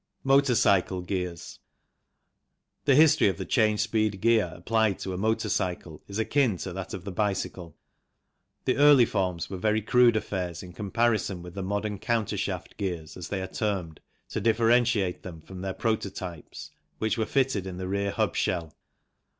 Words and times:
Motor 0.23 0.55
cycle 0.55 1.01
Gears. 1.01 1.59
The 2.85 2.95
history 2.95 3.27
of 3.27 3.37
the 3.37 3.45
change 3.45 3.81
speed 3.81 4.19
gear 4.19 4.51
applied 4.55 4.97
to 5.01 5.13
a 5.13 5.17
motor 5.17 5.47
cycle 5.47 6.01
is 6.07 6.17
akin 6.17 6.57
to 6.57 6.73
that 6.73 6.95
of 6.95 7.03
the 7.03 7.11
bicycle. 7.11 7.77
The 8.65 8.77
early 8.77 9.05
forms 9.05 9.47
were 9.47 9.57
very 9.59 9.83
crude 9.83 10.15
affairs 10.15 10.63
in 10.63 10.73
comparison 10.73 11.43
with 11.43 11.53
the 11.53 11.61
modern 11.61 11.99
countershaft 11.99 12.77
gears 12.77 13.15
as 13.15 13.29
they 13.29 13.43
are 13.43 13.47
termed 13.47 13.99
to 14.29 14.41
differentiate 14.41 15.21
them 15.21 15.39
from 15.39 15.61
their 15.61 15.73
pro 15.75 15.95
totypes, 15.95 16.71
which 16.97 17.19
were 17.19 17.27
fitted 17.27 17.67
in 17.67 17.77
the 17.77 17.87
rear 17.87 18.09
hub 18.09 18.35
shell. 18.35 18.73